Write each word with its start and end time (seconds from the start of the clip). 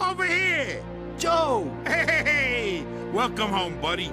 Over 0.00 0.24
here! 0.24 0.84
Joe, 1.18 1.68
Hey! 1.84 2.84
Welcome 3.12 3.50
home, 3.50 3.80
buddy. 3.80 4.10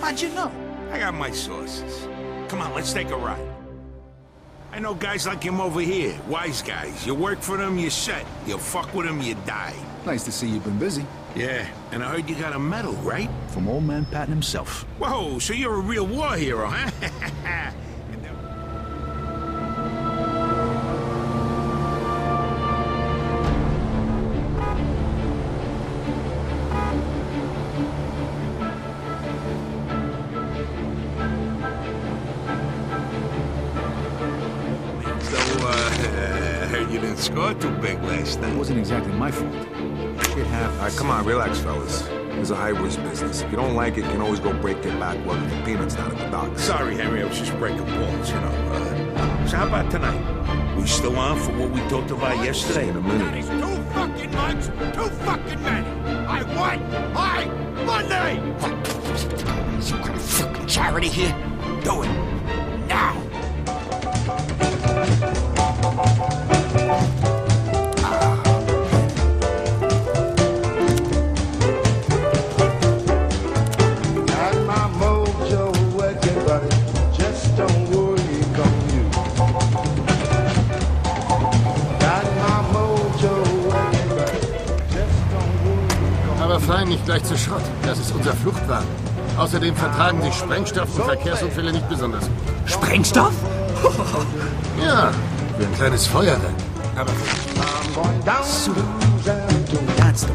how'd 0.00 0.20
you 0.20 0.28
know? 0.30 0.52
I 0.90 0.98
got 0.98 1.14
my 1.14 1.30
sources. 1.30 2.06
Come 2.48 2.60
on, 2.60 2.74
let's 2.74 2.92
take 2.92 3.08
a 3.08 3.16
ride. 3.16 3.40
I 4.72 4.78
know 4.78 4.92
guys 4.92 5.26
like 5.26 5.42
him 5.42 5.58
over 5.58 5.80
here, 5.80 6.20
wise 6.28 6.60
guys. 6.60 7.06
You 7.06 7.14
work 7.14 7.40
for 7.40 7.56
them, 7.56 7.78
you're 7.78 7.88
set. 7.90 8.26
You 8.46 8.58
fuck 8.58 8.92
with 8.92 9.06
them, 9.06 9.22
you 9.22 9.36
die. 9.46 9.74
Nice 10.04 10.24
to 10.24 10.32
see 10.32 10.48
you've 10.48 10.64
been 10.64 10.78
busy. 10.78 11.06
Yeah, 11.34 11.66
and 11.92 12.04
I 12.04 12.08
heard 12.10 12.28
you 12.28 12.36
got 12.36 12.52
a 12.52 12.58
medal, 12.58 12.92
right? 12.96 13.30
From 13.48 13.68
old 13.68 13.84
man 13.84 14.04
Patton 14.04 14.34
himself. 14.34 14.82
Whoa, 14.98 15.38
so 15.38 15.54
you're 15.54 15.76
a 15.76 15.80
real 15.80 16.06
war 16.06 16.34
hero, 16.36 16.68
huh? 16.68 17.70
uh, 35.60 36.62
I 36.62 36.66
heard 36.72 36.90
you 36.90 37.00
didn't 37.00 37.18
score 37.18 37.54
too 37.54 37.70
big 37.78 38.02
last 38.02 38.40
night. 38.40 38.52
It 38.52 38.58
wasn't 38.58 38.78
exactly 38.78 39.12
my 39.12 39.30
fault. 39.30 39.52
Shit 39.52 40.46
happens. 40.46 40.78
All 40.78 40.84
right, 40.84 40.96
come 40.96 41.10
on, 41.10 41.24
relax, 41.24 41.58
fellas. 41.58 42.08
It's 42.42 42.50
a 42.50 42.56
high-risk 42.56 43.00
business. 43.02 43.42
If 43.42 43.50
you 43.50 43.56
don't 43.56 43.74
like 43.74 43.98
it, 43.98 44.04
you 44.04 44.10
can 44.10 44.20
always 44.20 44.40
go 44.40 44.52
break 44.52 44.82
your 44.84 44.94
back 44.98 45.16
working 45.26 45.48
for 45.48 45.64
peanuts 45.64 45.94
down 45.94 46.10
at 46.10 46.18
the 46.18 46.28
docks. 46.30 46.62
Sorry, 46.62 46.96
Henry, 46.96 47.22
I 47.22 47.26
was 47.26 47.38
just 47.38 47.56
breaking 47.58 47.84
balls, 47.84 48.30
you 48.30 48.36
know. 48.36 48.48
Uh, 48.72 49.46
so 49.46 49.56
how 49.58 49.68
about 49.68 49.90
tonight? 49.90 50.76
We 50.76 50.86
still 50.86 51.16
on 51.16 51.38
for 51.38 51.52
what 51.52 51.70
we 51.70 51.80
talked 51.88 52.10
about 52.10 52.42
yesterday? 52.42 52.88
In 52.88 52.96
a 52.96 53.00
minute. 53.00 53.34
It's 53.34 53.48
too 53.48 53.82
fucking 53.92 54.32
much, 54.32 54.66
too 54.94 55.14
fucking 55.24 55.62
many. 55.62 55.86
I 56.26 56.42
want 56.56 57.12
my 57.12 57.44
money! 57.84 58.40
Some 59.80 60.02
kind 60.02 60.16
of 60.16 60.22
fucking 60.22 60.66
charity 60.66 61.08
here? 61.08 61.32
Do 61.84 62.02
it. 62.02 62.08
Now. 62.88 63.31
zerfallen 86.62 86.88
nicht 86.88 87.04
gleich 87.04 87.24
zu 87.24 87.36
Schrott. 87.36 87.62
Das 87.84 87.98
ist 87.98 88.14
unser 88.14 88.32
Fluchtwagen. 88.34 88.86
Außerdem 89.36 89.74
vertragen 89.74 90.22
sich 90.22 90.34
Sprengstoff 90.34 90.96
und 90.96 91.04
Verkehrsunfälle 91.04 91.72
nicht 91.72 91.88
besonders 91.88 92.24
gut. 92.24 92.30
Sprengstoff? 92.66 93.32
ja, 94.84 95.10
für 95.58 95.66
ein 95.66 95.74
kleines 95.74 96.06
Feuer 96.06 96.36
dann. 96.36 97.00
Aber 97.00 97.10
so. 98.44 98.72
Ernst. 99.98 100.28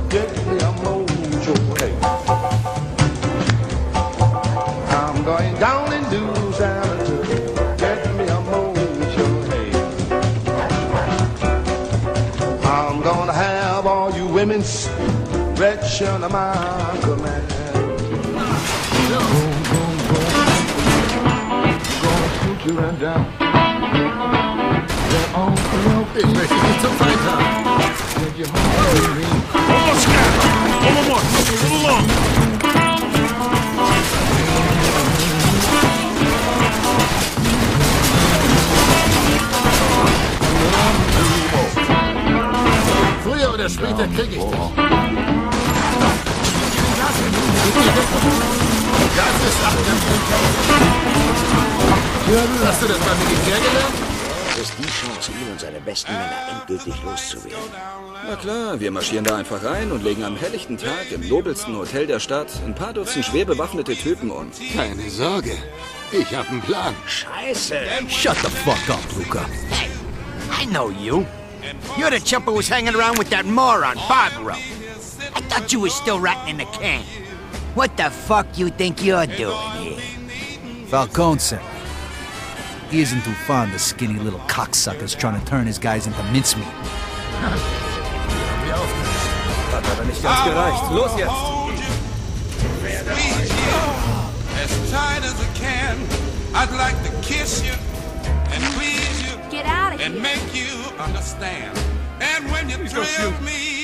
I'm 4.90 5.24
going 5.24 5.60
down 5.60 5.92
in 5.94 6.04
Doosan. 6.10 6.98
women's 14.38 14.88
Get 15.58 15.82
me 15.82 16.06
a 16.06 16.20
mojo 16.20 16.20
hey. 16.20 16.20
I'm 16.20 16.22
gonna 16.22 17.18
have 17.18 17.18
all 17.18 17.18
you 17.18 17.18
women 17.18 17.18
stretch 17.18 17.34
under 17.34 17.34
my 17.34 17.34
command. 17.34 17.58
ich 26.16 26.26
möchte 26.26 26.54
dich 26.54 26.82
zum 26.82 26.94
Feind 26.98 27.24
haben. 27.26 27.58
Almost 29.58 30.06
got 30.06 30.28
it! 30.28 30.58
One 30.86 31.08
more, 31.08 31.18
a 31.18 31.52
little 31.64 31.82
long. 31.88 32.06
Ich 43.60 43.78
dich. 44.30 45.47
Das 47.08 47.16
ist 49.48 49.58
Hast 52.66 52.82
du 52.82 52.88
das 52.88 52.98
beim 53.00 53.18
Militär 53.20 53.60
gelernt? 53.60 53.96
Das 54.50 54.58
ist 54.58 54.74
die 54.78 54.84
Chance, 54.84 55.32
ihn 55.32 55.52
und 55.52 55.60
seine 55.60 55.80
besten 55.80 56.12
Männer 56.12 56.36
endgültig 56.52 56.96
loszuwerden. 57.06 57.72
Na 58.28 58.36
klar, 58.36 58.80
wir 58.80 58.92
marschieren 58.92 59.24
da 59.24 59.38
einfach 59.38 59.64
rein 59.64 59.92
und 59.92 60.04
legen 60.04 60.26
am 60.26 60.36
helllichten 60.36 60.78
Tag 60.78 61.10
im 61.12 61.26
nobelsten 61.30 61.78
Hotel 61.78 62.08
der 62.08 62.20
Stadt 62.20 62.52
ein 62.66 62.76
paar 62.76 62.92
Dutzend 62.92 63.24
schwer 63.24 63.46
bewaffnete 63.46 63.96
Typen 63.96 64.30
um. 64.30 64.52
Keine 64.76 65.10
Sorge. 65.10 65.56
Ich 66.12 66.36
hab 66.36 66.50
einen 66.50 66.62
Plan. 66.62 66.94
Scheiße. 67.06 67.78
Shut 68.10 68.36
the 68.44 68.50
fuck 68.50 68.90
up, 68.90 69.00
Luca. 69.18 69.46
Hey, 69.70 69.90
I 70.62 70.66
know 70.66 70.90
you. 70.90 71.26
You're 71.98 72.12
the 72.12 72.20
chump 72.20 72.48
who 72.48 72.58
was 72.58 72.68
hanging 72.70 72.96
around 72.96 73.18
with 73.18 73.30
that 73.30 73.46
moron, 73.46 73.96
Barbaro. 74.10 74.58
I 75.38 75.42
thought 75.42 75.72
you 75.72 75.80
were 75.80 75.92
still 75.92 76.20
rotting 76.20 76.50
in 76.50 76.58
the 76.58 76.66
can. 76.66 77.04
What 77.76 77.96
the 77.96 78.10
fuck 78.10 78.58
you 78.58 78.70
think 78.70 79.04
you're 79.06 79.28
doing 79.28 79.56
here? 79.78 80.00
Falcone 80.88 81.38
said. 81.38 81.62
He 82.90 83.02
isn't 83.02 83.22
too 83.24 83.34
fond 83.46 83.72
of 83.76 83.80
skinny 83.80 84.18
little 84.18 84.40
cocksuckers 84.48 85.16
trying 85.16 85.40
to 85.40 85.46
turn 85.46 85.68
his 85.68 85.78
guys 85.78 86.08
into 86.08 86.24
mincemeat. 86.34 86.66
Hat 89.72 89.86
aber 89.92 90.06
nicht 90.06 90.24
ganz 90.24 90.44
gereicht. 90.44 90.92
Los 90.92 91.16
jetzt! 91.20 91.32
as 94.64 94.92
tight 94.92 95.24
as 95.24 95.40
I 95.40 95.46
can. 95.54 96.00
I'd 96.56 96.72
like 96.72 96.98
to 97.04 97.12
kiss 97.22 97.64
you 97.64 97.74
and 98.50 98.64
please 98.74 99.22
you 99.22 99.38
Get 99.52 99.68
out 99.68 99.94
of 99.94 100.02
and 100.02 100.16
here. 100.16 100.24
make 100.24 100.56
you 100.56 100.74
understand. 100.98 101.78
And 102.22 102.50
when 102.52 102.70
you 102.72 102.78
thrill 102.88 103.32
me, 103.42 103.77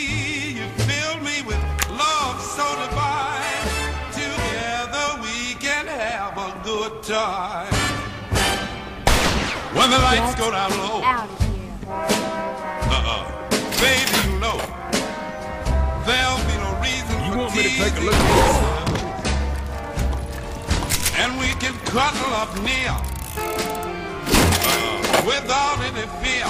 a 7.03 7.11
time. 7.11 7.73
When 9.75 9.89
the 9.89 9.97
lights 9.97 10.35
go 10.35 10.51
down 10.51 10.69
low, 10.71 11.01
Out 11.03 11.29
of 11.29 11.39
here. 11.41 11.73
uh-uh, 12.95 13.23
baby, 13.81 14.17
you 14.29 14.39
know 14.39 14.57
there'll 16.05 16.45
be 16.47 16.55
no 16.61 16.71
reason 16.81 17.15
You 17.25 17.31
for 17.31 17.37
want 17.39 17.55
me 17.55 17.63
to 17.63 17.69
take 17.69 17.95
a 17.97 18.01
look 18.01 18.13
at 18.13 18.83
and 21.19 21.31
we 21.39 21.47
can 21.61 21.73
cuddle 21.85 22.33
up 22.33 22.51
near 22.61 22.91
uh, 24.57 25.23
without 25.25 25.79
any 25.79 26.07
fear. 26.21 26.47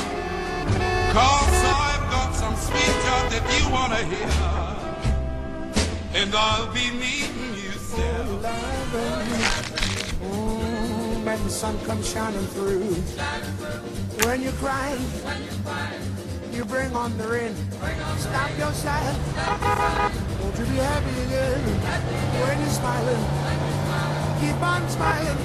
Cause 1.12 1.63
I've 1.63 2.06
got 2.12 2.34
some 2.34 2.56
sweet 2.56 2.96
talk 3.06 3.30
that 3.30 3.44
you 3.59 3.69
wanna 3.72 4.03
hear. 4.03 4.30
And 6.16 6.34
I'll 6.34 6.72
be 6.74 6.90
needing 6.92 7.56
you 7.56 7.72
still. 7.72 8.40
When 11.44 11.50
the 11.50 11.56
sun 11.56 11.78
comes 11.86 12.09
shining 12.09 12.46
through. 12.56 12.80
When 14.25 14.42
you're 14.42 14.54
crying, 14.63 15.04
you 16.54 16.63
bring 16.63 16.95
on 16.95 17.18
the 17.18 17.28
rain. 17.28 17.56
Stop 18.18 18.50
your 18.57 18.72
sighing. 18.72 19.19
Won't 20.40 20.57
you 20.57 20.66
be 20.66 20.80
happy 20.80 21.16
again? 21.25 21.60
When 22.40 22.60
you're 22.62 22.69
smiling, 22.69 23.24
keep 24.40 24.62
on 24.62 24.90
smiling. 24.90 25.38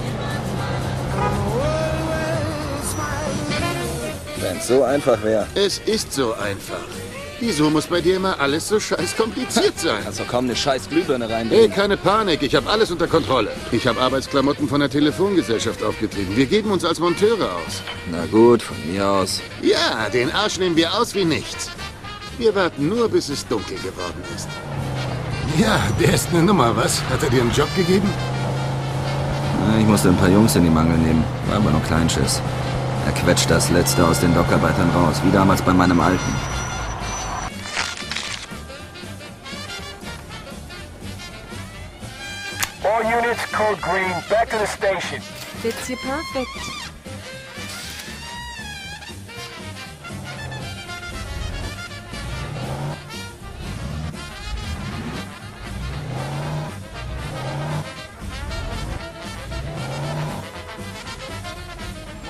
Wenn's 4.40 4.64
so 4.68 4.84
einfach 4.84 5.20
wäre. 5.24 5.48
Es 5.56 5.78
ist 5.78 6.12
so 6.12 6.32
einfach. 6.34 7.07
Wieso 7.40 7.70
muss 7.70 7.86
bei 7.86 8.00
dir 8.00 8.16
immer 8.16 8.40
alles 8.40 8.66
so 8.68 8.80
scheiß 8.80 9.16
kompliziert 9.16 9.78
sein? 9.78 10.00
Kannst 10.02 10.18
doch 10.18 10.26
kaum 10.26 10.46
eine 10.46 10.56
scheiß 10.56 10.88
Glühbirne 10.88 11.26
Hey, 11.28 11.34
reinlegen. 11.34 11.72
keine 11.72 11.96
Panik, 11.96 12.42
ich 12.42 12.54
habe 12.56 12.68
alles 12.68 12.90
unter 12.90 13.06
Kontrolle. 13.06 13.50
Ich 13.70 13.86
habe 13.86 14.00
Arbeitsklamotten 14.00 14.68
von 14.68 14.80
der 14.80 14.90
Telefongesellschaft 14.90 15.82
aufgetrieben. 15.84 16.36
Wir 16.36 16.46
geben 16.46 16.72
uns 16.72 16.84
als 16.84 16.98
Monteure 16.98 17.44
aus. 17.54 17.82
Na 18.10 18.26
gut, 18.26 18.62
von 18.62 18.76
mir 18.90 19.06
aus. 19.08 19.40
Ja, 19.62 20.08
den 20.12 20.32
Arsch 20.32 20.58
nehmen 20.58 20.74
wir 20.76 20.92
aus 20.94 21.14
wie 21.14 21.24
nichts. 21.24 21.70
Wir 22.38 22.54
warten 22.56 22.88
nur, 22.88 23.08
bis 23.08 23.28
es 23.28 23.46
dunkel 23.46 23.76
geworden 23.78 24.22
ist. 24.34 24.48
Ja, 25.60 25.78
der 26.00 26.14
ist 26.14 26.28
eine 26.32 26.42
Nummer, 26.42 26.76
was? 26.76 27.00
Hat 27.08 27.22
er 27.22 27.30
dir 27.30 27.42
einen 27.42 27.52
Job 27.52 27.68
gegeben? 27.76 28.08
Ich 29.78 29.86
musste 29.86 30.08
ein 30.08 30.16
paar 30.16 30.28
Jungs 30.28 30.56
in 30.56 30.64
die 30.64 30.70
Mangel 30.70 30.96
nehmen, 30.98 31.22
war 31.48 31.56
aber 31.58 31.70
nur 31.70 31.82
Kleinschiss. 31.82 32.40
Er 33.06 33.12
quetscht 33.12 33.50
das 33.50 33.70
Letzte 33.70 34.04
aus 34.04 34.20
den 34.20 34.34
Dockarbeitern 34.34 34.90
raus, 34.90 35.20
wie 35.24 35.30
damals 35.30 35.62
bei 35.62 35.72
meinem 35.72 36.00
Alten. 36.00 36.32
All 42.84 43.02
units, 43.02 43.44
code 43.46 43.80
green, 43.80 44.08
back 44.30 44.48
to 44.50 44.56
the 44.56 44.66
station. 44.66 45.20
Fits 45.20 45.90
you 45.90 45.96
perfect. 45.96 46.48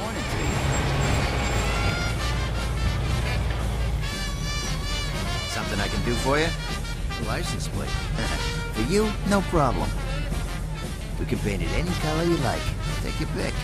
Morning 0.01 0.25
to. 0.33 0.39
Something 5.51 5.79
I 5.79 5.89
can 5.89 6.03
do 6.07 6.15
for 6.15 6.39
you? 6.39 6.49
License 7.27 7.69
plate. 7.69 7.91
for 8.73 8.83
you, 8.91 9.13
no 9.29 9.43
problem. 9.43 9.91
We 11.19 11.27
can 11.27 11.39
paint 11.41 11.63
it 11.63 11.69
any 11.73 11.91
color 12.01 12.23
you 12.23 12.37
like. 12.39 12.63
Take 13.03 13.19
your 13.19 13.29
pick. 13.31 13.55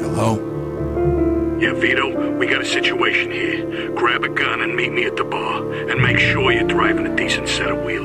Hello? 0.00 1.58
Yeah, 1.60 1.74
Vito, 1.74 2.36
we 2.38 2.46
got 2.46 2.62
a 2.62 2.64
situation 2.64 3.30
here. 3.30 3.90
Grab 3.92 4.24
a 4.24 4.28
gun 4.30 4.62
and 4.62 4.74
meet 4.74 4.92
me 4.92 5.04
at 5.04 5.16
the 5.16 5.24
bar. 5.24 5.70
And 5.90 6.00
make 6.00 6.18
sure 6.18 6.52
you're 6.52 6.66
driving 6.66 7.06
a 7.06 7.14
decent 7.14 7.48
set 7.48 7.70
of 7.70 7.84
wheels. 7.84 7.95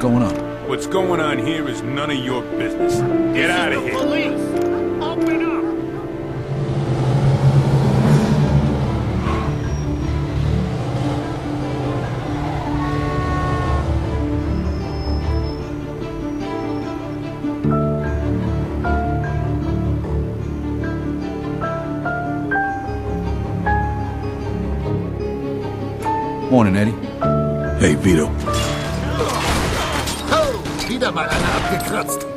Going 0.00 0.22
on? 0.22 0.34
What's 0.66 0.86
going 0.86 1.20
on 1.20 1.38
here 1.38 1.68
is 1.68 1.82
none 1.82 2.10
of 2.10 2.16
your 2.16 2.40
business. 2.56 3.00
Get 3.34 3.50
out 3.50 3.70
of 3.70 3.82
here. 3.82 3.92
Police! 3.92 4.40
Open 5.02 5.44
up! 5.44 5.60
Morning, 26.50 26.76
Eddie. 26.76 26.92
Hey, 27.78 27.94
Vito. 27.96 28.69
Wieder 30.90 31.12
mal 31.12 31.28
einer 31.28 31.54
abgekratzt. 31.54 32.29